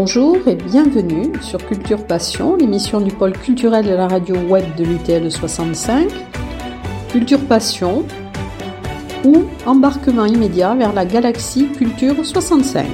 Bonjour 0.00 0.46
et 0.46 0.54
bienvenue 0.54 1.32
sur 1.42 1.58
Culture 1.66 2.06
Passion, 2.06 2.54
l'émission 2.54 3.00
du 3.00 3.10
pôle 3.10 3.32
culturel 3.32 3.84
de 3.84 3.90
la 3.90 4.06
radio 4.06 4.36
web 4.36 4.64
de 4.76 4.84
l'UTL 4.84 5.28
65. 5.28 6.08
Culture 7.10 7.44
Passion 7.48 8.06
ou 9.24 9.46
embarquement 9.66 10.24
immédiat 10.24 10.76
vers 10.76 10.92
la 10.92 11.04
galaxie 11.04 11.72
Culture 11.72 12.24
65. 12.24 12.86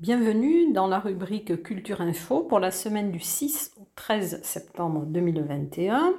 Bienvenue 0.00 0.72
dans 0.72 0.88
la 0.88 0.98
rubrique 0.98 1.62
Culture 1.62 2.00
Info 2.00 2.40
pour 2.40 2.58
la 2.58 2.72
semaine 2.72 3.12
du 3.12 3.20
6 3.20 3.70
au 3.80 3.86
13 3.94 4.40
septembre 4.42 5.04
2021. 5.06 6.12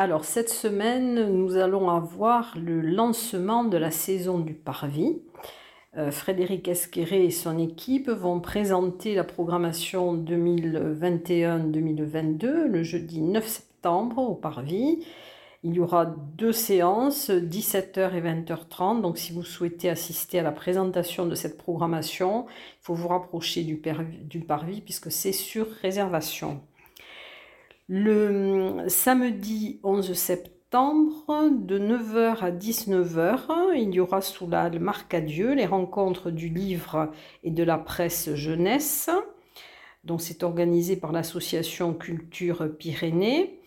Alors 0.00 0.24
cette 0.24 0.48
semaine, 0.48 1.32
nous 1.32 1.56
allons 1.56 1.90
avoir 1.90 2.56
le 2.56 2.80
lancement 2.80 3.64
de 3.64 3.76
la 3.76 3.90
saison 3.90 4.38
du 4.38 4.54
Parvis. 4.54 5.20
Euh, 5.96 6.12
Frédéric 6.12 6.68
Esqueré 6.68 7.24
et 7.24 7.32
son 7.32 7.58
équipe 7.58 8.08
vont 8.08 8.38
présenter 8.38 9.16
la 9.16 9.24
programmation 9.24 10.16
2021-2022 10.16 12.66
le 12.66 12.84
jeudi 12.84 13.22
9 13.22 13.44
septembre 13.44 14.18
au 14.18 14.36
Parvis. 14.36 15.04
Il 15.64 15.74
y 15.74 15.80
aura 15.80 16.06
deux 16.06 16.52
séances, 16.52 17.30
17h 17.30 18.14
et 18.14 18.20
20h30. 18.20 19.00
Donc 19.00 19.18
si 19.18 19.32
vous 19.32 19.42
souhaitez 19.42 19.90
assister 19.90 20.38
à 20.38 20.44
la 20.44 20.52
présentation 20.52 21.26
de 21.26 21.34
cette 21.34 21.58
programmation, 21.58 22.46
il 22.48 22.82
faut 22.82 22.94
vous 22.94 23.08
rapprocher 23.08 23.64
du, 23.64 23.82
du 24.22 24.40
Parvis 24.42 24.80
puisque 24.80 25.10
c'est 25.10 25.32
sur 25.32 25.68
réservation. 25.82 26.60
Le 27.90 28.84
samedi 28.88 29.80
11 29.82 30.12
septembre, 30.12 31.48
de 31.50 31.78
9h 31.78 32.36
à 32.42 32.50
19h, 32.50 33.74
il 33.76 33.94
y 33.94 34.00
aura 34.00 34.20
sous 34.20 34.46
la 34.46 34.78
marque 34.78 35.14
à 35.14 35.20
les 35.54 35.64
rencontres 35.64 36.30
du 36.30 36.50
livre 36.50 37.10
et 37.44 37.50
de 37.50 37.62
la 37.62 37.78
presse 37.78 38.34
jeunesse. 38.34 39.08
Donc 40.04 40.20
c'est 40.20 40.42
organisé 40.42 40.96
par 40.96 41.12
l'association 41.12 41.94
Culture 41.94 42.68
Pyrénées. 42.78 43.57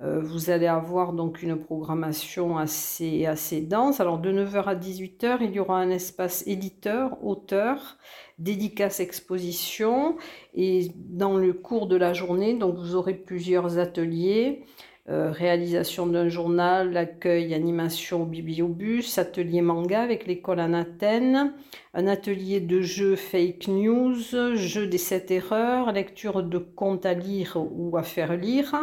Euh, 0.00 0.20
vous 0.20 0.50
allez 0.50 0.66
avoir 0.66 1.12
donc 1.12 1.42
une 1.42 1.56
programmation 1.56 2.58
assez, 2.58 3.26
assez 3.26 3.60
dense. 3.60 4.00
Alors 4.00 4.18
de 4.18 4.32
9h 4.32 4.64
à 4.64 4.74
18h, 4.74 5.38
il 5.40 5.52
y 5.52 5.60
aura 5.60 5.78
un 5.78 5.90
espace 5.90 6.44
éditeur, 6.46 7.24
auteur, 7.24 7.96
dédicace 8.38 8.98
exposition. 8.98 10.16
Et 10.54 10.90
dans 10.96 11.36
le 11.36 11.52
cours 11.52 11.86
de 11.86 11.96
la 11.96 12.12
journée, 12.12 12.54
donc 12.54 12.76
vous 12.76 12.96
aurez 12.96 13.14
plusieurs 13.14 13.78
ateliers. 13.78 14.64
Euh, 15.10 15.30
réalisation 15.30 16.06
d'un 16.06 16.30
journal, 16.30 16.96
accueil, 16.96 17.52
animation 17.52 18.24
bibliobus, 18.24 19.18
atelier 19.18 19.60
manga 19.60 20.00
avec 20.00 20.26
l'école 20.26 20.60
en 20.60 20.72
Athènes, 20.72 21.52
un 21.92 22.06
atelier 22.06 22.60
de 22.60 22.80
jeu 22.80 23.14
fake 23.14 23.68
news, 23.68 24.14
jeu 24.54 24.86
des 24.86 24.96
sept 24.96 25.30
erreurs, 25.30 25.92
lecture 25.92 26.42
de 26.42 26.56
contes 26.56 27.04
à 27.04 27.12
lire 27.12 27.58
ou 27.58 27.98
à 27.98 28.02
faire 28.02 28.34
lire. 28.34 28.74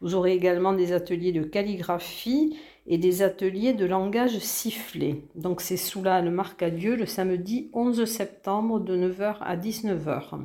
Vous 0.00 0.16
aurez 0.16 0.32
également 0.32 0.72
des 0.72 0.92
ateliers 0.92 1.30
de 1.30 1.44
calligraphie 1.44 2.58
et 2.88 2.98
des 2.98 3.22
ateliers 3.22 3.72
de 3.72 3.86
langage 3.86 4.38
sifflé. 4.40 5.22
Donc 5.36 5.60
c'est 5.60 5.76
sous 5.76 6.02
la 6.02 6.22
marque 6.22 6.64
à 6.64 6.70
Dieu 6.70 6.96
le 6.96 7.06
samedi 7.06 7.70
11 7.72 8.04
septembre 8.04 8.80
de 8.80 8.96
9h 8.96 9.36
à 9.40 9.56
19h. 9.56 10.40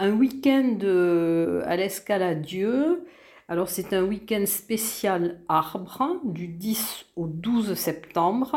Un 0.00 0.10
week-end 0.10 0.78
euh, 0.82 1.62
à 1.66 1.76
l'escale 1.76 2.24
à 2.24 2.34
Dieu. 2.34 3.04
Alors 3.50 3.68
c'est 3.68 3.92
un 3.94 4.04
week-end 4.04 4.44
spécial 4.46 5.40
arbre 5.48 6.20
du 6.22 6.46
10 6.46 7.06
au 7.16 7.26
12 7.26 7.74
septembre 7.74 8.56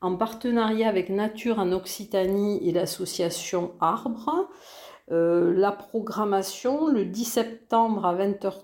en 0.00 0.16
partenariat 0.16 0.88
avec 0.88 1.10
Nature 1.10 1.58
en 1.58 1.70
Occitanie 1.72 2.66
et 2.66 2.72
l'association 2.72 3.72
Arbre. 3.78 4.48
Euh, 5.12 5.52
la 5.54 5.70
programmation, 5.70 6.86
le 6.86 7.04
10 7.04 7.24
septembre 7.26 8.06
à 8.06 8.14
20h 8.14 8.54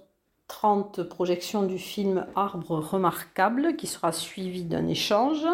30 0.48 1.02
projections 1.02 1.64
du 1.64 1.76
film 1.76 2.26
Arbre 2.34 2.78
remarquable 2.78 3.76
qui 3.76 3.86
sera 3.86 4.10
suivi 4.10 4.64
d'un 4.64 4.88
échange. 4.88 5.46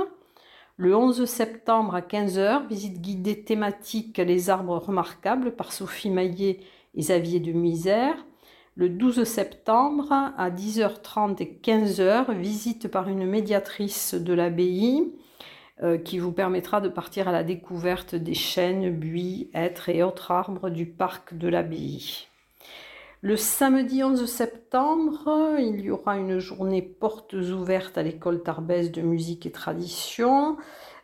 Le 0.76 0.94
11 0.94 1.24
septembre 1.24 1.96
à 1.96 2.02
15h, 2.02 2.68
visite 2.68 3.00
guidée 3.00 3.42
thématique 3.42 4.18
Les 4.18 4.48
arbres 4.48 4.78
remarquables 4.78 5.56
par 5.56 5.72
Sophie 5.72 6.10
Maillet 6.10 6.60
et 6.94 7.00
Xavier 7.00 7.40
de 7.40 7.50
Misère. 7.50 8.14
Le 8.78 8.88
12 8.88 9.24
septembre 9.24 10.12
à 10.12 10.50
10h30 10.50 11.42
et 11.42 11.58
15h, 11.60 12.32
visite 12.38 12.86
par 12.86 13.08
une 13.08 13.26
médiatrice 13.26 14.14
de 14.14 14.32
l'abbaye 14.32 15.12
euh, 15.82 15.98
qui 15.98 16.20
vous 16.20 16.30
permettra 16.30 16.80
de 16.80 16.88
partir 16.88 17.26
à 17.26 17.32
la 17.32 17.42
découverte 17.42 18.14
des 18.14 18.34
chênes, 18.34 18.94
buis, 18.94 19.50
hêtres 19.52 19.88
et 19.88 20.04
autres 20.04 20.30
arbres 20.30 20.70
du 20.70 20.86
parc 20.86 21.36
de 21.36 21.48
l'abbaye. 21.48 22.28
Le 23.20 23.36
samedi 23.36 24.04
11 24.04 24.24
septembre, 24.26 25.56
il 25.58 25.80
y 25.80 25.90
aura 25.90 26.16
une 26.16 26.38
journée 26.38 26.80
portes 26.80 27.32
ouvertes 27.32 27.98
à 27.98 28.04
l'école 28.04 28.44
Tarbès 28.44 28.92
de 28.92 29.02
musique 29.02 29.44
et 29.44 29.50
tradition. 29.50 30.56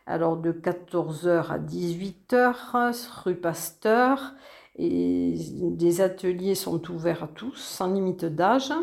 Alors 0.07 0.37
de 0.37 0.53
14h 0.53 1.47
à 1.49 1.59
18h, 1.59 3.23
rue 3.25 3.35
Pasteur. 3.35 4.33
Et 4.77 5.35
des 5.51 6.01
ateliers 6.01 6.55
sont 6.55 6.91
ouverts 6.91 7.23
à 7.23 7.27
tous, 7.27 7.55
sans 7.55 7.91
limite 7.91 8.25
d'âge. 8.25 8.73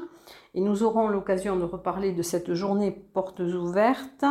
Et 0.54 0.60
nous 0.60 0.82
aurons 0.82 1.08
l'occasion 1.08 1.56
de 1.56 1.64
reparler 1.64 2.12
de 2.12 2.22
cette 2.22 2.54
journée 2.54 2.90
portes 2.90 3.40
ouvertes 3.40 4.24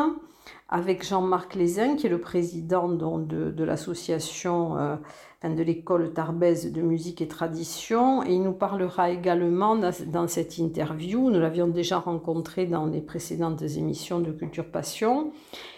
avec 0.69 1.05
Jean-Marc 1.05 1.55
Lézin, 1.55 1.95
qui 1.95 2.07
est 2.07 2.09
le 2.09 2.21
président 2.21 2.87
de, 2.87 3.63
l'association 3.63 4.77
euh, 4.77 4.95
de 5.43 5.61
l'école 5.63 6.13
Tarbèze 6.13 6.71
de 6.71 6.81
musique 6.81 7.21
et 7.21 7.27
tradition. 7.27 8.23
Et 8.23 8.33
il 8.33 8.41
nous 8.41 8.53
parlera 8.53 9.11
également 9.11 9.75
dans, 9.75 10.27
cette 10.27 10.57
interview, 10.57 11.29
nous 11.29 11.39
l'avions 11.39 11.67
déjà 11.67 11.99
rencontré 11.99 12.65
dans 12.65 12.85
les 12.85 13.01
précédentes 13.01 13.61
émissions 13.61 14.19
de 14.19 14.31
Culture 14.31 14.71
Passion, 14.71 15.31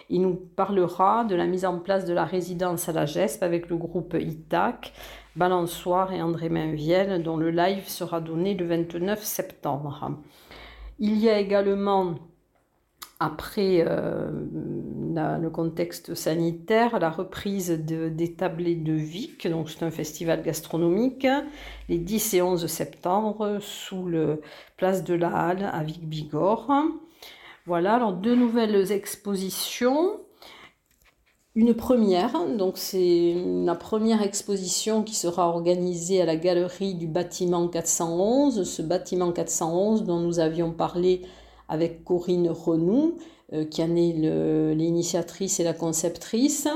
il 0.10 0.22
nous 0.22 0.36
parlera 0.36 1.24
de 1.24 1.36
la 1.36 1.48
mise 1.48 1.66
en 1.66 1.80
place 1.80 2.06
de 2.06 2.14
la 2.14 2.26
résidence 2.26 2.88
à 2.88 2.92
la 2.92 3.06
GESP 3.06 3.42
avec 3.42 3.70
le 3.70 3.78
groupe 3.78 4.16
ITAC, 4.20 4.94
Balançoire 5.36 6.14
et 6.14 6.22
André 6.22 6.50
Mainviel, 6.50 7.24
dont 7.24 7.38
le 7.38 7.50
live 7.50 7.88
sera 7.88 8.22
donné 8.22 8.54
le 8.54 8.68
29 8.68 9.24
septembre. 9.24 10.12
Il 11.00 11.18
y 11.18 11.30
a 11.30 11.40
également 11.40 12.16
après 13.20 13.86
euh, 13.88 14.30
le 15.42 15.50
contexte 15.50 16.14
sanitaire, 16.14 17.00
la 17.00 17.10
reprise 17.10 17.70
des 17.72 18.34
tablés 18.34 18.76
de 18.76 18.94
Vic, 18.94 19.48
donc 19.48 19.70
c'est 19.70 19.84
un 19.84 19.92
festival 19.92 20.44
gastronomique, 20.44 21.26
les 21.88 22.00
10 22.00 22.34
et 22.34 22.42
11 22.42 22.68
septembre 22.68 23.60
sous 23.62 24.08
le 24.08 24.42
place 24.78 25.04
de 25.04 25.14
la 25.14 25.30
Halle 25.30 25.70
à 25.72 25.84
Vic-Bigorre. 25.84 26.72
Voilà, 27.66 27.96
alors 27.96 28.14
deux 28.14 28.36
nouvelles 28.36 28.92
expositions. 28.92 30.20
Une 31.56 31.76
première, 31.76 32.48
donc 32.58 32.80
c'est 32.80 33.36
la 33.64 33.76
première 33.76 34.24
exposition 34.24 35.04
qui 35.04 35.14
sera 35.14 35.48
organisée 35.50 36.20
à 36.20 36.26
la 36.26 36.36
galerie 36.36 36.96
du 36.96 37.06
bâtiment 37.06 37.68
411, 37.68 38.64
ce 38.64 38.82
bâtiment 38.82 39.32
411 39.32 40.04
dont 40.04 40.20
nous 40.20 40.40
avions 40.40 40.72
parlé 40.72 41.22
avec 41.70 42.04
Corinne 42.04 42.50
Renou, 42.50 43.18
euh, 43.54 43.66
qui 43.66 43.84
en 43.84 43.96
est 43.96 44.74
l'initiatrice 44.74 45.60
et 45.60 45.64
la 45.64 45.74
conceptrice. 45.74 46.68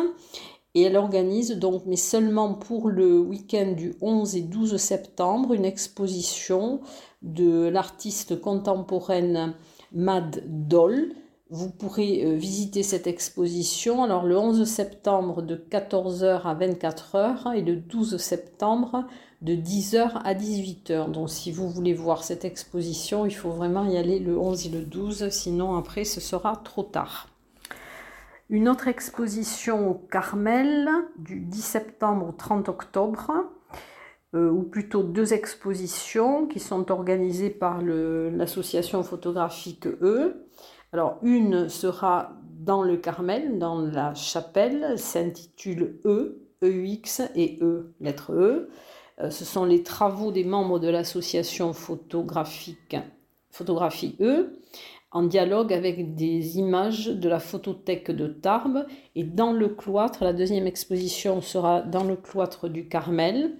Et 0.76 0.84
elle 0.84 0.96
organise 0.96 1.58
donc, 1.58 1.82
mais 1.88 1.96
seulement 1.96 2.54
pour 2.54 2.90
le 2.90 3.20
week-end 3.20 3.72
du 3.76 3.96
11 4.02 4.36
et 4.36 4.42
12 4.42 4.78
septembre, 4.78 5.54
une 5.54 5.66
exposition 5.66 6.82
de 7.24 7.68
l'artiste 7.68 8.40
contemporaine 8.40 9.56
Mad 9.92 10.44
Doll. 10.46 11.16
Vous 11.50 11.70
pourrez 11.70 12.26
euh, 12.26 12.36
visiter 12.36 12.84
cette 12.84 13.08
exposition 13.08 14.04
alors 14.04 14.26
le 14.26 14.38
11 14.38 14.66
septembre 14.66 15.42
de 15.42 15.56
14h 15.56 16.42
à 16.42 16.54
24h 16.56 17.56
et 17.56 17.62
le 17.62 17.78
12 17.78 18.18
septembre 18.18 19.06
de 19.42 19.54
10h 19.54 20.22
à 20.26 20.34
18h. 20.34 21.10
Donc 21.10 21.30
si 21.30 21.54
vous 21.54 21.70
voulez 21.70 21.94
voir 21.94 22.26
cette 22.26 22.44
exposition, 22.44 23.26
il 23.26 23.34
faut 23.34 23.52
vraiment 23.52 23.86
y 23.86 23.96
aller 23.96 24.20
le 24.20 24.38
11 24.38 24.66
et 24.66 24.70
le 24.70 24.82
12, 24.82 25.30
sinon 25.30 25.78
après 25.78 26.04
ce 26.04 26.20
sera 26.20 26.58
trop 26.58 26.84
tard. 26.84 27.30
Une 28.50 28.68
autre 28.68 28.90
exposition 28.90 29.90
au 29.90 29.94
Carmel 29.94 30.90
du 31.18 31.40
10 31.40 31.62
septembre 31.62 32.28
au 32.28 32.32
30 32.34 32.68
octobre, 32.68 33.32
euh, 34.36 34.50
ou 34.50 34.64
plutôt 34.64 35.04
deux 35.04 35.34
expositions 35.34 36.46
qui 36.46 36.60
sont 36.60 36.92
organisées 36.92 37.50
par 37.50 37.82
l'association 37.82 39.02
photographique 39.04 39.88
E. 40.02 40.47
Alors 40.94 41.20
une 41.22 41.68
sera 41.70 42.32
dans 42.60 42.82
le 42.82 42.98
Carmel, 42.98 43.60
dans 43.60 43.80
la 43.80 44.14
chapelle, 44.14 44.98
s'intitule 44.98 46.00
E, 46.06 46.48
EX 46.62 47.22
et 47.36 47.60
E, 47.62 47.94
lettre 48.00 48.32
E. 48.34 48.70
Euh, 49.20 49.30
ce 49.30 49.46
sont 49.46 49.66
les 49.66 49.84
travaux 49.84 50.32
des 50.32 50.44
membres 50.44 50.80
de 50.80 50.88
l'association 50.88 51.74
photographique 51.74 52.96
Photographie 53.52 54.16
E. 54.22 54.60
en 55.12 55.24
dialogue 55.24 55.74
avec 55.74 56.16
des 56.16 56.58
images 56.58 57.08
de 57.08 57.28
la 57.28 57.40
photothèque 57.40 58.12
de 58.12 58.28
Tarbes. 58.28 58.86
Et 59.16 59.24
dans 59.24 59.52
le 59.52 59.70
cloître, 59.70 60.24
la 60.24 60.34
deuxième 60.34 60.68
exposition 60.68 61.42
sera 61.42 61.82
dans 61.82 62.04
le 62.04 62.16
cloître 62.16 62.70
du 62.70 62.88
Carmel. 62.88 63.58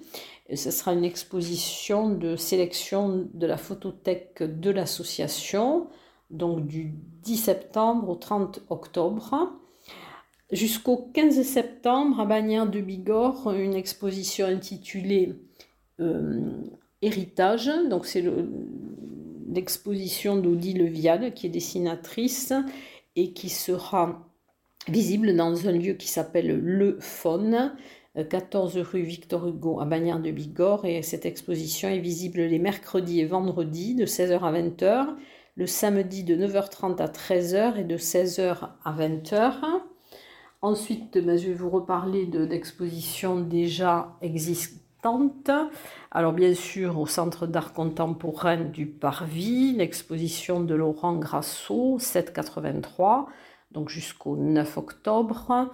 ce 0.54 0.72
sera 0.72 0.94
une 0.94 1.06
exposition 1.06 2.10
de 2.10 2.36
sélection 2.36 3.28
de 3.34 3.48
la 3.48 3.58
photothèque 3.58 4.44
de 4.44 4.72
l'association, 4.72 5.88
donc 6.30 6.68
du 6.68 6.94
10 7.24 7.38
septembre 7.38 8.10
au 8.10 8.16
30 8.16 8.62
octobre. 8.70 9.54
Jusqu'au 10.52 11.10
15 11.14 11.42
septembre, 11.42 12.20
à 12.22 12.26
Bagnères 12.26 12.70
de 12.70 12.80
Bigorre, 12.80 13.54
une 13.54 13.74
exposition 13.74 14.46
intitulée 14.46 15.36
euh, 16.00 16.62
Héritage. 17.02 17.70
Donc 17.90 18.06
c'est 18.06 18.24
l'exposition 19.50 20.38
d'Odile 20.38 20.86
Levial, 20.86 21.34
qui 21.34 21.48
est 21.48 21.50
dessinatrice 21.50 22.54
et 23.16 23.34
qui 23.34 23.50
sera 23.50 24.26
visible 24.88 25.36
dans 25.36 25.68
un 25.68 25.74
lieu 25.74 25.94
qui 25.94 26.08
s'appelle 26.08 26.60
Le 26.60 26.98
Faune, 27.02 27.74
14 28.30 28.78
rue 28.78 29.02
Victor 29.02 29.48
Hugo 29.48 29.80
à 29.80 29.86
Bagnères 29.86 30.22
de 30.22 30.32
Bigorre. 30.32 30.86
Et 30.86 31.02
cette 31.02 31.26
exposition 31.26 31.90
est 31.90 32.00
visible 32.00 32.40
les 32.40 32.60
mercredis 32.60 33.20
et 33.20 33.26
vendredis 33.26 33.96
de 33.96 34.06
16h 34.06 34.40
à 34.40 34.52
20h, 34.52 35.08
le 35.58 35.66
samedi 35.66 36.24
de 36.24 36.36
9h30 36.36 37.02
à 37.02 37.08
13h 37.08 37.78
et 37.78 37.84
de 37.84 37.98
16h 37.98 38.70
à 38.84 38.94
20h. 38.94 39.54
Ensuite, 40.62 41.18
ben, 41.18 41.38
je 41.38 41.48
vais 41.48 41.54
vous 41.54 41.72
reparler 41.72 42.28
d'expositions 42.28 43.40
déjà 43.40 44.16
existantes. 44.22 45.50
Alors 46.12 46.34
bien 46.34 46.54
sûr, 46.54 47.00
au 47.00 47.08
Centre 47.08 47.48
d'art 47.48 47.74
contemporain 47.74 48.58
du 48.58 48.86
Parvis, 48.86 49.74
l'exposition 49.74 50.60
de 50.62 50.76
Laurent 50.76 51.16
Grasso, 51.16 51.98
783, 52.00 53.28
donc 53.72 53.90
jusqu'au 53.90 54.36
9 54.36 54.78
octobre. 54.78 55.72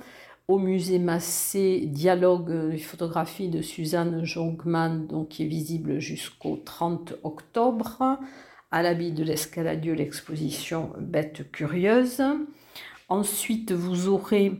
Au 0.47 0.59
musée 0.59 0.99
Massé, 0.99 1.83
dialogue 1.87 2.71
et 2.73 2.77
photographie 2.77 3.49
de 3.49 3.61
Suzanne 3.61 4.23
Jongman, 4.23 5.25
qui 5.29 5.43
est 5.43 5.47
visible 5.47 5.99
jusqu'au 5.99 6.57
30 6.57 7.15
octobre. 7.23 8.19
À 8.73 8.81
l'habit 8.81 9.11
de 9.11 9.23
l'escaladieu, 9.23 9.93
l'exposition 9.93 10.93
Bête 10.99 11.51
curieuse. 11.51 12.23
Ensuite, 13.07 13.71
vous 13.71 14.07
aurez 14.07 14.53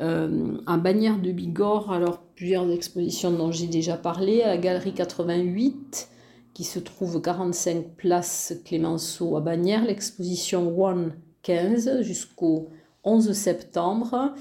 euh, 0.00 0.58
un 0.66 0.78
bannière 0.78 1.20
de 1.20 1.30
Bigorre, 1.30 1.92
alors 1.92 2.22
plusieurs 2.34 2.68
expositions 2.72 3.30
dont 3.30 3.52
j'ai 3.52 3.68
déjà 3.68 3.96
parlé, 3.96 4.42
à 4.42 4.48
la 4.48 4.56
galerie 4.56 4.94
88 4.94 6.08
qui 6.54 6.64
se 6.64 6.80
trouve 6.80 7.22
45 7.22 7.94
place 7.96 8.52
Clémenceau 8.64 9.36
à 9.36 9.40
Bagnères, 9.40 9.84
l'exposition 9.84 10.76
One 10.76 11.12
15 11.44 12.00
jusqu'au 12.00 12.68
11 13.04 13.32
septembre, 13.32 14.34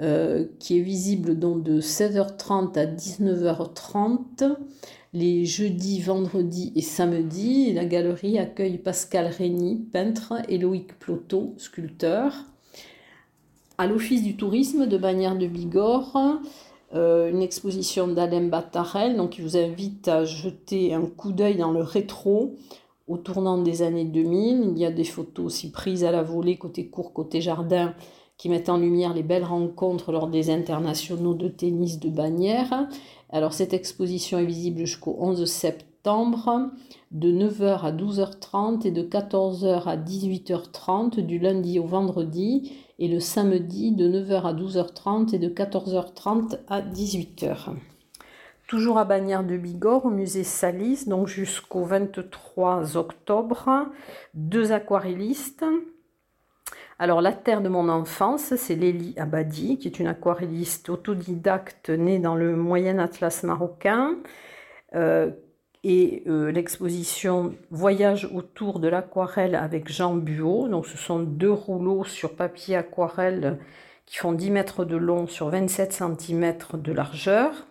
euh, 0.00 0.46
qui 0.60 0.78
est 0.78 0.82
visible 0.82 1.36
donc 1.36 1.64
de 1.64 1.80
16h30 1.80 2.78
à 2.78 2.86
19h30 2.86 4.54
les 5.12 5.44
jeudis, 5.44 6.00
vendredis 6.00 6.72
et 6.76 6.82
samedis. 6.82 7.72
La 7.72 7.84
galerie 7.84 8.38
accueille 8.38 8.78
Pascal 8.78 9.26
Régny, 9.26 9.76
peintre, 9.92 10.34
et 10.48 10.58
Loïc 10.58 10.98
Plotot, 10.98 11.54
sculpteur 11.58 12.46
à 13.80 13.86
l'Office 13.86 14.22
du 14.22 14.36
tourisme 14.36 14.86
de 14.86 14.98
Bagnères 14.98 15.38
de 15.38 15.46
Bigorre, 15.46 16.38
euh, 16.94 17.30
une 17.30 17.40
exposition 17.40 18.08
d'Alain 18.08 18.46
Batarel, 18.46 19.16
donc 19.16 19.30
qui 19.30 19.40
vous 19.40 19.56
invite 19.56 20.06
à 20.06 20.26
jeter 20.26 20.92
un 20.92 21.06
coup 21.06 21.32
d'œil 21.32 21.56
dans 21.56 21.70
le 21.70 21.80
rétro 21.80 22.58
au 23.08 23.16
tournant 23.16 23.56
des 23.56 23.80
années 23.80 24.04
2000. 24.04 24.72
Il 24.72 24.78
y 24.78 24.84
a 24.84 24.90
des 24.90 25.04
photos 25.04 25.46
aussi 25.46 25.70
prises 25.70 26.04
à 26.04 26.10
la 26.10 26.22
volée, 26.22 26.58
côté 26.58 26.88
court, 26.88 27.14
côté 27.14 27.40
jardin, 27.40 27.94
qui 28.40 28.48
mettent 28.48 28.70
en 28.70 28.78
lumière 28.78 29.12
les 29.12 29.22
belles 29.22 29.44
rencontres 29.44 30.12
lors 30.12 30.26
des 30.26 30.48
internationaux 30.48 31.34
de 31.34 31.46
tennis 31.46 32.00
de 32.00 32.08
Bagnères. 32.08 32.88
Alors 33.28 33.52
cette 33.52 33.74
exposition 33.74 34.38
est 34.38 34.46
visible 34.46 34.78
jusqu'au 34.78 35.14
11 35.20 35.44
septembre, 35.44 36.70
de 37.10 37.30
9h 37.30 37.80
à 37.82 37.92
12h30 37.92 38.86
et 38.86 38.92
de 38.92 39.02
14h 39.02 39.86
à 39.86 39.98
18h30 39.98 41.20
du 41.20 41.38
lundi 41.38 41.78
au 41.78 41.84
vendredi 41.84 42.72
et 42.98 43.08
le 43.08 43.20
samedi 43.20 43.92
de 43.92 44.08
9h 44.08 44.40
à 44.44 44.54
12h30 44.54 45.34
et 45.34 45.38
de 45.38 45.50
14h30 45.50 46.60
à 46.66 46.80
18h. 46.80 47.74
Toujours 48.68 48.96
à 48.96 49.04
Bagnères 49.04 49.44
de 49.44 49.58
Bigorre, 49.58 50.06
au 50.06 50.10
musée 50.10 50.44
Salis, 50.44 51.04
donc 51.06 51.28
jusqu'au 51.28 51.84
23 51.84 52.96
octobre, 52.96 53.90
deux 54.32 54.72
aquarellistes. 54.72 55.66
Alors, 57.02 57.22
la 57.22 57.32
terre 57.32 57.62
de 57.62 57.70
mon 57.70 57.88
enfance, 57.88 58.54
c'est 58.56 58.74
Lélie 58.74 59.14
Abadi, 59.16 59.78
qui 59.78 59.88
est 59.88 60.00
une 60.00 60.06
aquarelliste 60.06 60.90
autodidacte 60.90 61.88
née 61.88 62.18
dans 62.18 62.34
le 62.34 62.54
Moyen 62.54 62.98
Atlas 62.98 63.42
marocain, 63.42 64.16
euh, 64.94 65.30
et 65.82 66.22
euh, 66.26 66.52
l'exposition 66.52 67.54
Voyage 67.70 68.28
autour 68.34 68.80
de 68.80 68.88
l'aquarelle 68.88 69.54
avec 69.54 69.90
Jean 69.90 70.14
Buot. 70.14 70.68
Donc 70.68 70.84
ce 70.84 70.98
sont 70.98 71.20
deux 71.20 71.50
rouleaux 71.50 72.04
sur 72.04 72.36
papier 72.36 72.76
aquarelle 72.76 73.58
qui 74.04 74.18
font 74.18 74.32
10 74.32 74.50
mètres 74.50 74.84
de 74.84 74.96
long 74.96 75.26
sur 75.26 75.48
27 75.48 75.94
cm 75.94 76.54
de 76.74 76.92
largeur. 76.92 77.66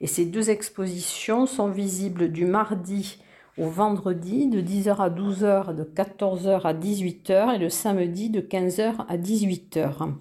Et 0.00 0.06
ces 0.06 0.24
deux 0.24 0.50
expositions 0.50 1.46
sont 1.46 1.68
visibles 1.68 2.30
du 2.30 2.44
mardi 2.44 3.20
vendredi 3.66 4.46
de 4.46 4.60
10h 4.60 4.96
à 4.96 5.10
12h, 5.10 5.74
de 5.74 5.84
14h 5.84 6.62
à 6.62 6.74
18h 6.74 7.54
et 7.54 7.58
le 7.58 7.68
samedi 7.68 8.30
de 8.30 8.40
15h 8.40 9.06
à 9.08 9.16
18h. 9.16 10.12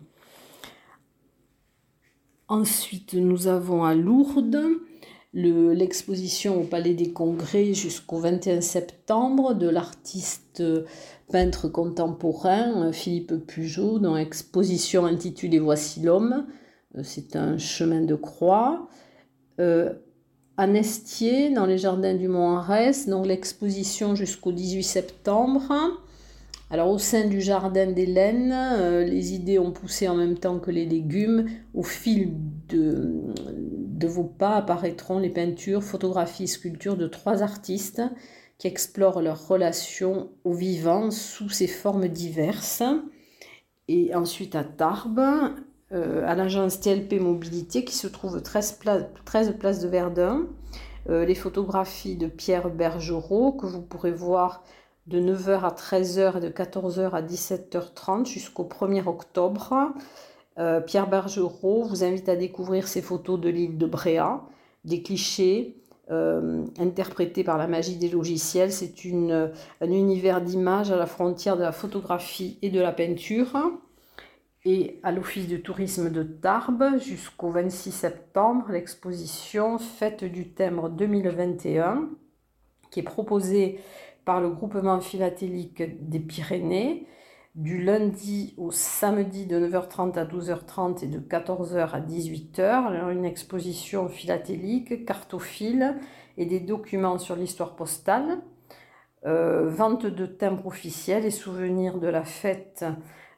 Ensuite, 2.48 3.14
nous 3.14 3.48
avons 3.48 3.84
à 3.84 3.94
Lourdes 3.94 4.64
l'exposition 5.34 6.62
au 6.62 6.64
Palais 6.64 6.94
des 6.94 7.12
Congrès 7.12 7.74
jusqu'au 7.74 8.18
21 8.18 8.62
septembre 8.62 9.54
de 9.54 9.70
l'artiste 9.70 10.64
peintre 11.32 11.68
contemporain 11.68 12.92
Philippe 12.92 13.46
Pujot, 13.46 14.00
dans 14.00 14.16
l'exposition 14.16 15.06
intitulée 15.06 15.60
Voici 15.60 16.00
l'homme. 16.02 16.48
Euh, 16.96 17.02
c'est 17.04 17.36
un 17.36 17.58
chemin 17.58 18.02
de 18.02 18.16
croix. 18.16 18.88
Euh, 19.60 19.94
à 20.58 20.66
Nestier, 20.66 21.52
dans 21.52 21.68
les 21.68 21.78
jardins 21.78 22.16
du 22.16 22.28
Mont-Arès, 22.28 23.08
donc 23.08 23.28
l'exposition 23.28 24.16
jusqu'au 24.16 24.52
18 24.52 24.84
septembre. 24.84 25.72
Alors 26.70 26.90
au 26.90 26.98
sein 26.98 27.28
du 27.28 27.40
jardin 27.40 27.92
d'Hélène, 27.92 28.52
euh, 28.54 29.06
les 29.06 29.34
idées 29.34 29.60
ont 29.60 29.72
poussé 29.72 30.10
en 30.10 30.16
même 30.16 30.38
temps 30.38 30.60
que 30.60 30.72
les 30.72 30.86
légumes. 30.86 31.48
Au 31.74 31.84
fil 31.84 32.34
de, 32.68 33.34
vos 34.06 34.24
pas 34.24 34.56
apparaîtront 34.56 35.20
les 35.20 35.30
peintures, 35.30 35.84
photographies 35.84 36.48
sculptures 36.48 36.98
de 36.98 37.08
trois 37.08 37.44
artistes 37.44 38.02
qui 38.58 38.68
explorent 38.68 39.22
leur 39.22 39.48
relation 39.48 40.30
au 40.44 40.54
vivant 40.54 41.12
sous 41.12 41.50
ses 41.50 41.68
formes 41.68 42.08
diverses. 42.08 42.84
Et 43.88 44.14
ensuite 44.14 44.56
à 44.56 44.66
Tarbes, 44.66 45.54
à 45.92 46.36
l'agence 46.36 46.80
TLP 46.80 47.20
Mobilité 47.22 47.86
qui 47.86 47.96
se 47.96 48.08
trouve 48.08 48.42
13 48.42 48.80
place, 49.24 49.80
de 49.82 49.88
Verdun, 49.88 50.48
euh, 51.10 51.26
les 51.26 51.36
photographies 51.36 52.16
de 52.16 52.28
Pierre 52.28 52.70
Bergerot 52.70 53.54
que 53.54 53.66
vous 53.66 53.82
pourrez 53.82 54.12
voir 54.12 54.64
de 55.06 55.22
9h 55.22 55.62
à 55.62 55.70
13h 55.70 56.38
et 56.38 56.42
de 56.42 56.50
14h 56.50 57.12
à 57.12 57.22
17h30 57.22 58.26
jusqu'au 58.26 58.66
1er 58.66 59.08
octobre. 59.08 59.94
Euh, 60.58 60.82
Pierre 60.82 61.08
Bergerot 61.08 61.84
vous 61.84 62.04
invite 62.04 62.28
à 62.28 62.36
découvrir 62.36 62.90
ses 62.90 63.02
photos 63.02 63.40
de 63.40 63.48
l'île 63.48 63.78
de 63.78 63.86
Bréa, 63.86 64.42
des 64.84 65.02
clichés 65.02 65.78
euh, 66.12 66.66
interprétés 66.78 67.46
par 67.46 67.58
la 67.58 67.68
magie 67.68 67.96
des 67.96 68.10
logiciels. 68.10 68.74
C'est 68.74 68.94
un 69.06 69.92
univers 69.92 70.42
d'images 70.42 70.92
à 70.92 70.98
la 70.98 71.06
frontière 71.06 71.56
de 71.56 71.64
la 71.64 71.72
photographie 71.72 72.58
et 72.62 72.70
de 72.70 72.82
la 72.82 72.92
peinture. 72.92 73.56
Et 74.70 75.00
à 75.02 75.14
l'Office 75.14 75.48
de 75.48 75.56
tourisme 75.56 76.10
de 76.10 76.24
Tarbes, 76.24 77.00
jusqu'au 77.00 77.52
26 77.52 77.90
septembre, 77.90 78.66
l'exposition 78.70 79.78
Fête 79.78 80.26
du 80.26 80.50
Thème 80.50 80.82
2021, 80.92 82.10
qui 82.92 83.00
est 83.00 83.04
proposée 83.04 83.80
par 84.26 84.42
le 84.42 84.50
groupement 84.50 85.00
philatélique 85.00 86.10
des 86.10 86.20
Pyrénées 86.20 87.08
du 87.56 87.82
lundi 87.82 88.56
au 88.58 88.70
samedi 88.72 89.46
de 89.46 89.58
9h30 89.58 90.20
à 90.20 90.26
12h30 90.26 91.06
et 91.06 91.08
de 91.08 91.20
14h 91.20 91.92
à 91.92 92.02
18h. 92.02 92.88
Alors 92.88 93.08
une 93.08 93.24
exposition 93.24 94.10
philatélique, 94.10 95.06
cartophile 95.06 95.96
et 96.36 96.46
des 96.46 96.60
documents 96.60 97.20
sur 97.20 97.38
l'histoire 97.38 97.78
postale. 97.78 98.42
Euh, 99.26 99.70
vente 99.70 100.06
de 100.06 100.26
timbres 100.26 100.68
officiels 100.68 101.24
et 101.24 101.32
souvenirs 101.32 102.00
de 102.00 102.08
la 102.08 102.26
fête 102.26 102.84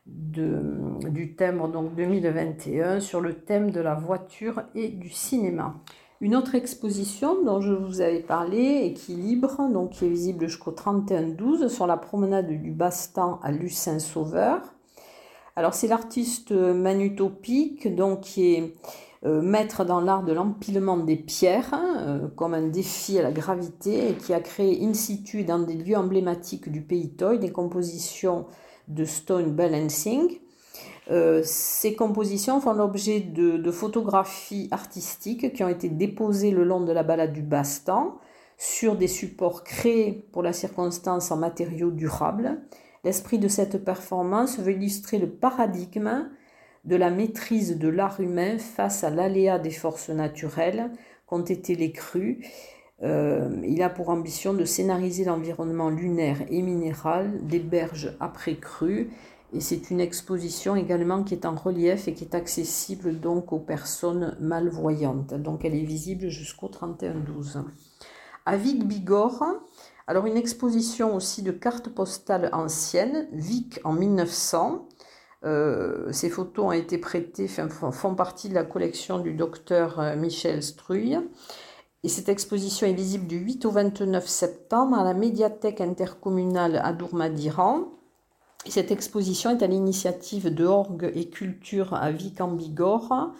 du 0.09 1.35
timbre 1.35 1.67
donc 1.67 1.95
2021 1.95 2.99
sur 2.99 3.21
le 3.21 3.33
thème 3.33 3.71
de 3.71 3.81
la 3.81 3.95
voiture 3.95 4.63
et 4.75 4.89
du 4.89 5.09
cinéma. 5.09 5.75
Une 6.21 6.35
autre 6.35 6.55
exposition 6.55 7.43
dont 7.45 7.61
je 7.61 7.71
vous 7.71 8.01
avais 8.01 8.19
parlé, 8.19 8.81
Équilibre, 8.83 9.69
donc 9.71 9.91
qui 9.91 10.05
est 10.05 10.09
visible 10.09 10.47
jusqu'au 10.47 10.71
31-12 10.71 11.69
sur 11.69 11.87
la 11.87 11.95
promenade 11.95 12.49
du 12.49 12.71
Bastan 12.71 13.39
à 13.41 13.53
Lucin-Sauveur. 13.53 14.61
Alors 15.55 15.73
c'est 15.73 15.87
l'artiste 15.87 16.51
manutopique, 16.51 17.93
donc 17.95 18.21
qui 18.21 18.53
est 18.53 18.75
euh, 19.25 19.41
maître 19.41 19.85
dans 19.85 20.01
l'art 20.01 20.23
de 20.23 20.33
l'empilement 20.33 20.97
des 20.97 21.15
pierres, 21.15 21.73
euh, 21.73 22.27
comme 22.35 22.53
un 22.53 22.67
défi 22.67 23.17
à 23.17 23.21
la 23.21 23.31
gravité, 23.31 24.09
et 24.09 24.13
qui 24.13 24.33
a 24.33 24.41
créé 24.41 24.85
in 24.85 24.93
situ 24.93 25.43
dans 25.43 25.59
des 25.59 25.73
lieux 25.73 25.97
emblématiques 25.97 26.69
du 26.69 26.81
pays 26.81 27.11
Toy 27.11 27.39
des 27.39 27.51
compositions 27.51 28.45
de 28.89 29.05
stone 29.05 29.51
balancing. 29.51 30.39
Euh, 31.11 31.41
ces 31.43 31.95
compositions 31.95 32.61
font 32.61 32.73
l'objet 32.73 33.19
de, 33.19 33.71
photographies 33.71 34.67
artistiques 34.71 35.53
qui 35.53 35.63
ont 35.63 35.69
été 35.69 35.89
déposées 35.89 36.51
le 36.51 36.63
long 36.63 36.81
de 36.81 36.91
la 36.91 37.03
balade 37.03 37.33
du 37.33 37.41
Bastan 37.41 38.19
sur 38.57 38.95
des 38.95 39.07
supports 39.07 39.63
créés 39.63 40.27
pour 40.31 40.43
la 40.43 40.53
circonstance 40.53 41.31
en 41.31 41.37
matériaux 41.37 41.91
durables. 41.91 42.61
L'esprit 43.03 43.39
de 43.39 43.47
cette 43.47 43.83
performance 43.83 44.59
veut 44.59 44.73
illustrer 44.73 45.17
le 45.17 45.29
paradigme 45.29 46.29
de 46.83 46.95
la 46.95 47.09
maîtrise 47.09 47.77
de 47.77 47.87
l'art 47.87 48.19
humain 48.19 48.57
face 48.57 49.03
à 49.03 49.09
l'aléa 49.09 49.59
des 49.59 49.71
forces 49.71 50.09
naturelles 50.09 50.91
qu'ont 51.25 51.41
été 51.41 51.75
les 51.75 51.91
crues. 51.91 52.45
Euh, 53.01 53.49
il 53.63 53.81
a 53.81 53.89
pour 53.89 54.09
ambition 54.09 54.53
de 54.53 54.65
scénariser 54.65 55.23
l'environnement 55.23 55.89
lunaire 55.89 56.37
et 56.49 56.61
minéral 56.61 57.45
des 57.47 57.59
berges 57.59 58.13
après 58.19 58.55
crues 58.55 59.09
et 59.51 59.61
c'est 59.61 59.89
une 59.89 59.99
exposition 59.99 60.75
également 60.75 61.23
qui 61.23 61.33
est 61.33 61.45
en 61.45 61.55
relief 61.55 62.07
et 62.07 62.13
qui 62.13 62.23
est 62.23 62.35
accessible 62.35 63.19
donc 63.19 63.51
aux 63.51 63.59
personnes 63.59 64.37
malvoyantes. 64.39 65.33
Donc 65.33 65.65
elle 65.65 65.75
est 65.75 65.83
visible 65.83 66.29
jusqu'au 66.29 66.67
31-12. 66.67 67.63
À 68.45 68.57
Vic-Bigorre, 68.57 69.43
alors 70.05 70.27
une 70.27 70.37
exposition 70.37 71.15
aussi 71.15 71.41
de 71.41 71.51
cartes 71.51 71.89
postales 71.89 72.49
anciennes, 72.53 73.27
Vic 73.31 73.79
en 73.83 73.93
1900. 73.93 74.87
Euh, 75.45 76.11
ces 76.11 76.29
photos 76.29 76.65
ont 76.65 76.71
été 76.71 76.97
prêtées, 76.97 77.47
font 77.47 78.15
partie 78.15 78.49
de 78.49 78.53
la 78.53 78.63
collection 78.63 79.19
du 79.19 79.33
docteur 79.33 79.99
euh, 79.99 80.15
Michel 80.15 80.61
Struy. 80.61 81.17
Et 82.03 82.09
cette 82.09 82.29
exposition 82.29 82.87
est 82.87 82.93
visible 82.93 83.27
du 83.27 83.37
8 83.37 83.65
au 83.65 83.71
29 83.71 84.27
septembre 84.27 84.97
à 84.97 85.03
la 85.03 85.13
médiathèque 85.13 85.81
intercommunale 85.81 86.79
à 86.83 86.93
Dourmadiran 86.93 87.89
cette 88.67 88.91
exposition 88.91 89.51
est 89.51 89.63
à 89.63 89.67
l'initiative 89.67 90.53
de 90.53 90.65
Orgue 90.65 91.11
et 91.15 91.29
Culture 91.29 91.93
à 91.93 92.11
Vic 92.11 92.41
en 92.41 92.51
Bigorre. 92.51 93.31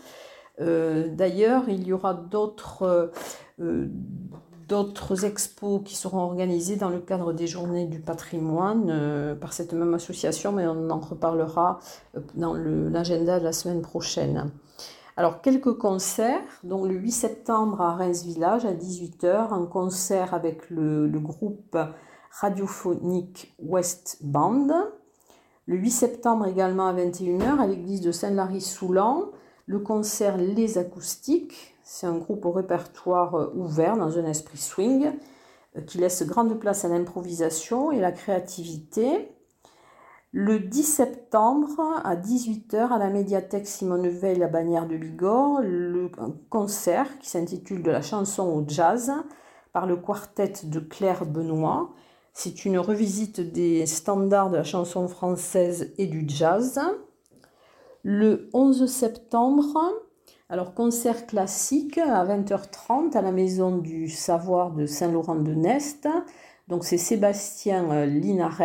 Euh, 0.61 1.13
d'ailleurs, 1.13 1.67
il 1.67 1.85
y 1.87 1.93
aura 1.93 2.13
d'autres 2.13 3.11
euh, 3.59 3.87
d'autres 4.67 5.25
expos 5.25 5.81
qui 5.83 5.95
seront 5.95 6.19
organisées 6.19 6.75
dans 6.75 6.89
le 6.89 6.99
cadre 6.99 7.33
des 7.33 7.47
journées 7.47 7.87
du 7.87 7.99
patrimoine 7.99 8.89
euh, 8.89 9.35
par 9.35 9.51
cette 9.51 9.73
même 9.73 9.93
association, 9.93 10.51
mais 10.51 10.67
on 10.67 10.89
en 10.89 10.99
reparlera 10.99 11.79
dans 12.35 12.53
l'agenda 12.53 13.39
de 13.39 13.43
la 13.43 13.51
semaine 13.51 13.81
prochaine. 13.81 14.51
Alors, 15.19 15.41
quelques 15.41 15.73
concerts. 15.73 16.61
Donc, 16.63 16.87
le 16.87 16.93
8 16.93 17.11
septembre 17.11 17.81
à 17.81 17.93
Reims 17.93 18.23
Village 18.23 18.63
à 18.63 18.71
18h, 18.71 19.53
un 19.53 19.65
concert 19.65 20.33
avec 20.33 20.69
le, 20.69 21.09
groupe 21.19 21.77
radiophonique 22.31 23.53
West 23.59 24.19
Band. 24.21 24.69
Le 25.65 25.75
8 25.75 25.91
septembre 25.91 26.47
également 26.47 26.87
à 26.87 26.93
21h 26.93 27.59
à 27.59 27.67
l'église 27.67 27.99
de 27.99 28.13
Saint-Lary-Soulan, 28.13 29.31
le 29.65 29.79
concert 29.79 30.37
Les 30.37 30.77
Acoustiques. 30.77 31.75
C'est 31.83 32.07
un 32.07 32.15
groupe 32.15 32.45
au 32.45 32.51
répertoire 32.51 33.35
euh, 33.35 33.51
ouvert 33.55 33.97
dans 33.97 34.17
un 34.19 34.25
esprit 34.25 34.57
swing 34.57 35.11
euh, 35.75 35.81
qui 35.81 35.97
laisse 35.97 36.25
grande 36.25 36.57
place 36.57 36.85
à 36.85 36.87
l'improvisation 36.87 37.91
et 37.91 37.99
la 37.99 38.13
créativité. 38.13 39.33
Le 40.31 40.59
10 40.59 40.83
septembre 40.83 42.01
à 42.03 42.15
18h 42.15 42.91
à 42.91 42.97
la 42.99 43.09
médiathèque 43.09 43.65
Simone 43.67 44.07
Veil 44.07 44.43
à 44.43 44.47
Bagnères 44.47 44.87
de 44.87 44.95
Bigorre, 44.95 45.61
le 45.61 46.11
concert 46.49 47.17
qui 47.19 47.29
s'intitule 47.29 47.81
De 47.81 47.89
la 47.89 48.01
chanson 48.01 48.43
au 48.43 48.63
jazz 48.67 49.11
par 49.73 49.87
le 49.87 49.95
quartet 49.95 50.53
de 50.65 50.79
Claire 50.79 51.25
Benoît 51.25 51.89
c'est 52.41 52.63
une 52.63 52.79
revisite 52.79 53.41
des 53.41 53.85
standards 53.85 54.49
de 54.49 54.55
la 54.55 54.63
chanson 54.63 55.09
française 55.09 55.93
et 55.97 56.05
du 56.05 56.23
jazz. 56.25 56.79
Le 58.03 58.49
11 58.53 58.85
septembre, 58.85 59.77
alors 60.47 60.73
concert 60.73 61.27
classique 61.27 61.97
à 61.97 62.23
20h30 62.23 63.17
à 63.17 63.21
la 63.21 63.33
Maison 63.33 63.77
du 63.77 64.07
Savoir 64.07 64.71
de 64.71 64.85
Saint-Laurent-de-Nest. 64.85 66.07
Donc 66.69 66.85
c'est 66.85 66.97
Sébastien 66.97 68.05
Linares 68.05 68.61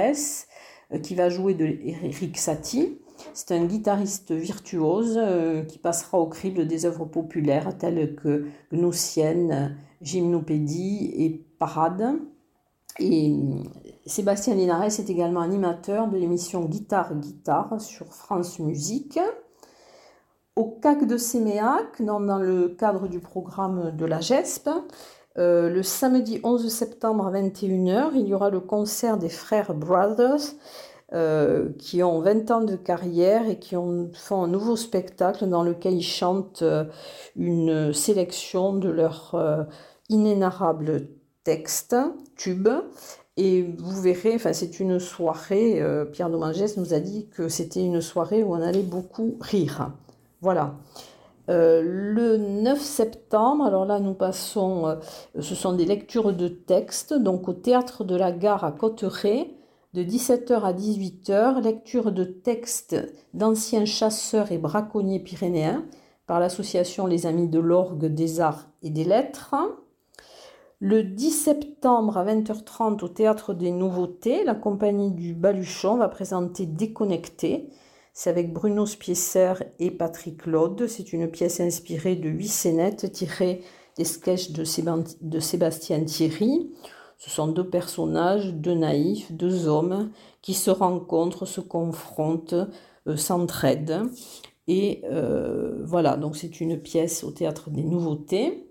qui 1.03 1.15
va 1.15 1.29
jouer 1.29 1.55
de 1.55 1.65
Eric 1.67 2.37
Satie. 2.39 2.99
C'est 3.33 3.53
un 3.53 3.65
guitariste 3.65 4.33
virtuose 4.33 5.17
euh, 5.17 5.63
qui 5.63 5.79
passera 5.79 6.19
au 6.19 6.27
crible 6.27 6.67
des 6.67 6.85
œuvres 6.85 7.05
populaires 7.05 7.77
telles 7.79 8.15
que 8.17 8.47
Gnossienne, 8.73 9.77
Gymnopédie 10.03 11.13
et 11.17 11.45
Parade. 11.59 12.19
Et 12.99 13.33
euh, 13.33 13.63
Sébastien 14.07 14.55
Linares 14.55 14.85
est 14.85 15.11
également 15.11 15.41
animateur 15.41 16.09
de 16.09 16.17
l'émission 16.17 16.65
Guitare 16.65 17.15
Guitare 17.15 17.81
sur 17.81 18.13
France 18.13 18.59
Musique. 18.59 19.19
Au 20.57 20.79
CAC 20.81 21.07
de 21.07 21.17
Séméac, 21.17 22.01
dans, 22.01 22.21
le 22.39 22.69
cadre 22.69 23.09
du 23.09 23.19
programme 23.19 23.91
de 23.97 24.05
la 24.05 24.21
GESP, 24.21 24.71
euh, 25.39 25.69
le 25.69 25.83
samedi 25.83 26.41
11 26.43 26.69
septembre 26.69 27.27
à 27.27 27.33
21h, 27.33 28.11
il 28.15 28.29
y 28.29 28.35
aura 28.35 28.51
le 28.51 28.61
concert 28.61 29.19
des 29.19 29.29
frères 29.29 29.75
Brothers 29.75 30.55
euh, 31.13 31.71
qui 31.79 32.03
ont 32.03 32.21
20 32.21 32.51
ans 32.51 32.61
de 32.63 32.77
carrière 32.77 33.49
et 33.49 33.59
qui 33.59 33.77
ont, 33.77 34.11
font 34.15 34.45
un 34.45 34.49
nouveau 34.49 34.77
spectacle 34.77 35.47
dans 35.47 35.63
lequel 35.63 35.95
ils 35.95 36.03
chantent 36.03 36.65
une 37.37 37.93
sélection 37.93 38.75
de 38.75 38.89
leurs 38.89 39.67
inénarrables 40.09 41.09
texte, 41.45 41.95
tube. 42.37 42.69
Et 43.37 43.63
vous 43.63 44.01
verrez, 44.01 44.35
enfin 44.35 44.53
c'est 44.53 44.81
une 44.81 44.99
soirée, 44.99 45.81
euh, 45.83 46.05
Pierre 46.05 46.31
Domangès 46.31 46.77
nous 46.77 46.95
a 46.95 47.01
dit 47.01 47.29
que 47.29 47.49
c'était 47.49 47.85
une 47.85 48.01
soirée 48.01 48.43
où 48.43 48.55
on 48.55 48.63
allait 48.63 48.83
beaucoup 48.83 49.37
rire. 49.41 49.91
Voilà. 50.41 50.75
Euh, 51.51 51.83
le 51.85 52.39
9 52.39 52.81
septembre, 52.81 53.65
alors 53.65 53.85
là 53.85 54.01
nous 54.01 54.15
passons, 54.15 54.87
euh, 54.87 54.97
ce 55.39 55.55
sont 55.55 55.75
des 55.75 55.85
lectures 55.85 56.33
de 56.33 56.49
textes, 56.49 57.13
donc 57.13 57.49
au 57.49 57.53
théâtre 57.53 58.03
de 58.05 58.17
la 58.17 58.33
gare 58.33 58.65
à 58.65 58.73
Cotteret, 58.73 59.51
de 59.93 60.03
17h 60.03 60.63
à 60.63 60.73
18h, 60.73 61.63
lecture 61.63 62.13
de 62.13 62.25
textes 62.25 62.97
d'anciens 63.35 63.85
chasseurs 63.85 64.53
et 64.53 64.59
braconniers 64.59 65.21
pyrénéens 65.21 65.85
par 66.27 66.41
l'association 66.41 67.07
Les 67.07 67.27
Amis 67.27 67.49
de 67.49 67.61
l'Orgue, 67.61 68.07
des 68.07 68.41
Arts 68.41 68.67
et 68.83 68.91
des 68.91 69.05
Lettres. 69.05 69.55
Le 70.81 71.05
10 71.05 71.31
septembre 71.31 72.17
à 72.17 72.25
20h30 72.25 73.05
au 73.05 73.09
Théâtre 73.09 73.55
des 73.55 73.71
Nouveautés, 73.71 74.45
la 74.45 74.55
compagnie 74.55 75.13
du 75.13 75.35
Baluchon 75.35 75.97
va 75.97 76.09
présenter 76.09 76.67
Déconnecté. 76.67 77.71
C'est 78.17 78.31
avec 78.31 78.53
Bruno 78.53 78.87
Spiesser 78.87 79.55
et 79.81 79.91
Patrick 79.91 80.43
Claude. 80.43 80.87
C'est 80.87 81.13
une 81.13 81.29
pièce 81.29 81.59
inspirée 81.59 82.15
de 82.15 82.29
huit 82.29 82.49
scénettes 82.49 83.11
tirées 83.11 83.63
des 83.99 84.05
sketchs 84.05 84.53
de 84.53 85.41
Sébastien 85.41 86.05
Thierry. 86.05 86.71
Ce 87.19 87.29
sont 87.29 87.49
deux 87.49 87.69
personnages, 87.69 88.55
deux 88.55 88.75
naïfs, 88.75 89.33
deux 89.33 89.67
hommes 89.67 90.11
qui 90.43 90.55
se 90.55 90.71
rencontrent, 90.71 91.45
se 91.45 91.61
confrontent, 91.61 92.55
euh, 93.09 93.17
s'entraident. 93.17 94.03
Et 94.69 95.03
euh, 95.11 95.83
voilà, 95.85 96.17
donc 96.17 96.37
c'est 96.37 96.61
une 96.61 96.79
pièce 96.79 97.25
au 97.25 97.33
Théâtre 97.33 97.71
des 97.71 97.83
Nouveautés. 97.83 98.71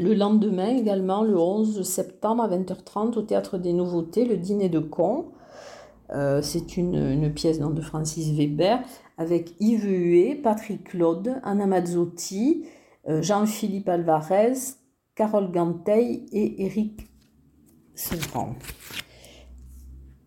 Le 0.00 0.14
lendemain 0.14 0.76
également, 0.76 1.22
le 1.22 1.38
11 1.38 1.82
septembre 1.82 2.42
à 2.42 2.48
20h30 2.48 3.18
au 3.18 3.22
Théâtre 3.22 3.56
des 3.56 3.72
Nouveautés, 3.72 4.24
le 4.24 4.36
dîner 4.36 4.68
de 4.68 4.80
con. 4.80 5.26
Euh, 6.14 6.42
c'est 6.42 6.76
une, 6.76 7.32
pièce 7.34 7.58
de 7.58 7.80
Francis 7.80 8.32
Weber 8.36 8.78
avec 9.18 9.54
Yves 9.60 9.84
Huet, 9.84 10.34
Patrick 10.36 10.84
Claude, 10.84 11.40
Anna 11.42 11.66
Mazzotti, 11.66 12.66
euh, 13.08 13.20
Jean-Philippe 13.20 13.88
Alvarez, 13.88 14.54
Carole 15.16 15.50
Ganteil 15.50 16.26
et 16.32 16.64
Eric 16.66 17.08
Sevran. 17.94 18.54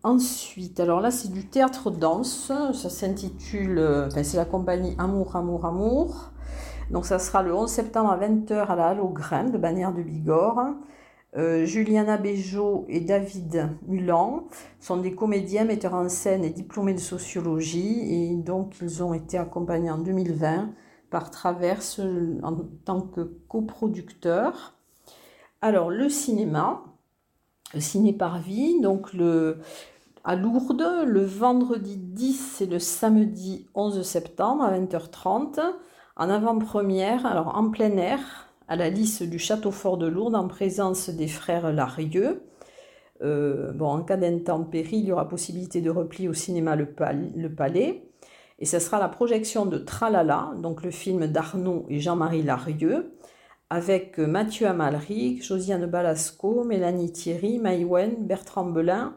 Ensuite, 0.02 0.78
alors 0.78 1.00
là 1.00 1.10
c'est 1.10 1.32
du 1.32 1.46
théâtre 1.46 1.90
danse, 1.90 2.52
ça 2.72 2.90
s'intitule, 2.90 3.78
euh, 3.78 4.08
c'est 4.10 4.36
la 4.36 4.44
compagnie 4.44 4.94
Amour, 4.98 5.36
Amour, 5.36 5.64
Amour. 5.64 6.32
Donc 6.90 7.06
ça 7.06 7.18
sera 7.18 7.42
le 7.42 7.54
11 7.54 7.68
septembre 7.68 8.10
à 8.10 8.18
20h 8.18 8.66
à 8.66 8.76
la 8.76 8.94
Graines 8.94 9.52
de 9.52 9.58
Bannière 9.58 9.92
de 9.92 10.02
Bigorre. 10.02 10.74
Euh, 11.38 11.64
Juliana 11.64 12.16
Béjot 12.16 12.84
et 12.88 12.98
David 12.98 13.68
Mulan 13.86 14.48
sont 14.80 14.96
des 14.96 15.14
comédiens, 15.14 15.64
metteurs 15.64 15.94
en 15.94 16.08
scène 16.08 16.42
et 16.42 16.50
diplômés 16.50 16.94
de 16.94 16.98
sociologie 16.98 18.00
et 18.12 18.34
donc 18.34 18.74
ils 18.82 19.04
ont 19.04 19.14
été 19.14 19.38
accompagnés 19.38 19.90
en 19.90 19.98
2020 19.98 20.70
par 21.10 21.30
Traverse 21.30 22.00
en 22.42 22.56
tant 22.84 23.02
que 23.02 23.20
coproducteur. 23.46 24.74
Alors, 25.62 25.90
le 25.90 26.08
cinéma, 26.08 26.82
le 27.72 27.80
ciné 27.80 28.12
par 28.12 28.40
vie, 28.40 28.80
donc 28.80 29.10
à 30.24 30.34
Lourdes, 30.34 31.04
le 31.06 31.24
vendredi 31.24 31.96
10 31.96 32.62
et 32.62 32.66
le 32.66 32.80
samedi 32.80 33.68
11 33.74 34.02
septembre 34.02 34.64
à 34.64 34.76
20h30, 34.76 35.60
en 36.16 36.30
avant-première, 36.30 37.26
alors 37.26 37.56
en 37.56 37.70
plein 37.70 37.96
air, 37.96 38.47
à 38.68 38.76
la 38.76 38.90
lisse 38.90 39.22
du 39.22 39.38
Château 39.38 39.70
Fort 39.70 39.96
de 39.96 40.06
Lourdes, 40.06 40.34
en 40.34 40.46
présence 40.46 41.08
des 41.08 41.26
frères 41.26 41.72
Larieux. 41.72 42.42
Euh, 43.22 43.72
bon, 43.72 43.86
en 43.86 44.02
cas 44.02 44.16
d'intempérie, 44.16 44.98
il 44.98 45.06
y 45.06 45.12
aura 45.12 45.26
possibilité 45.28 45.80
de 45.80 45.90
repli 45.90 46.28
au 46.28 46.34
cinéma 46.34 46.76
Le, 46.76 46.86
Palais. 47.48 48.04
Et 48.58 48.66
ce 48.66 48.78
sera 48.78 48.98
la 48.98 49.08
projection 49.08 49.66
de 49.66 49.78
Tralala, 49.78 50.52
donc 50.62 50.82
le 50.82 50.90
film 50.90 51.26
d'Arnaud 51.26 51.86
et 51.88 51.98
Jean-Marie 51.98 52.42
Larieux, 52.42 53.14
avec 53.70 54.18
Mathieu 54.18 54.66
Amalric, 54.66 55.42
Josiane 55.42 55.86
Balasco, 55.86 56.64
Mélanie 56.64 57.12
Thierry, 57.12 57.58
Maïwen, 57.58 58.26
Bertrand 58.26 58.64
Belin 58.64 59.16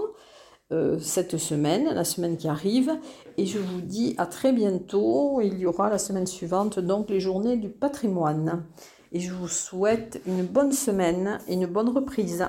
euh, 0.70 0.98
cette 1.00 1.38
semaine, 1.38 1.86
la 1.94 2.04
semaine 2.04 2.36
qui 2.36 2.46
arrive. 2.46 2.92
Et 3.38 3.46
je 3.46 3.58
vous 3.58 3.80
dis 3.80 4.14
à 4.18 4.26
très 4.26 4.52
bientôt. 4.52 5.40
Il 5.40 5.58
y 5.58 5.64
aura 5.64 5.88
la 5.88 5.96
semaine 5.96 6.26
suivante, 6.26 6.78
donc 6.78 7.08
les 7.08 7.20
journées 7.20 7.56
du 7.56 7.70
patrimoine. 7.70 8.64
Et 9.12 9.20
je 9.20 9.32
vous 9.32 9.48
souhaite 9.48 10.20
une 10.26 10.44
bonne 10.44 10.72
semaine 10.72 11.38
et 11.48 11.54
une 11.54 11.64
bonne 11.64 11.88
reprise. 11.88 12.46